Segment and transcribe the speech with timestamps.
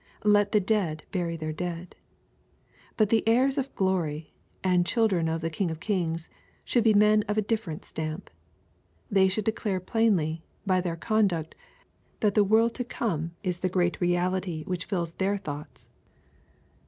[0.23, 1.95] "Let the dead bury their dead."—
[2.97, 6.27] But the heirs of glory, and children of the King of kings,
[6.65, 8.31] should be men of a differ ent stamp.
[9.11, 11.53] They should declare plainly, by their con duct,
[12.21, 15.33] that the world to come is the great reality whicli fills LUKE, CHA'i.
[15.33, 15.37] IX.
[15.37, 15.89] 341 their thoughts.